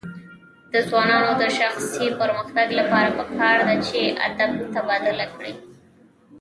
[0.73, 5.53] د ځوانانو د شخصي پرمختګ لپاره پکار ده چې ادب تبادله کړي.